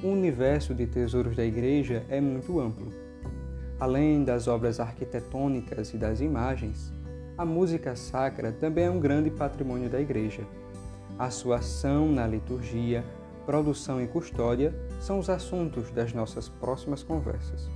[0.00, 2.92] O universo de tesouros da igreja é muito amplo.
[3.80, 6.92] Além das obras arquitetônicas e das imagens,
[7.36, 10.46] a música sacra também é um grande patrimônio da igreja.
[11.18, 13.04] A sua ação na liturgia,
[13.44, 17.68] produção e custódia são os assuntos das nossas próximas conversas.